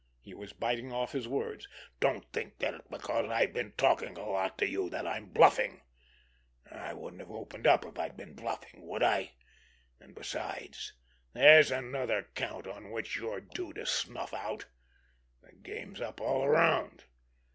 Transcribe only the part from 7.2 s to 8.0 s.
have opened up if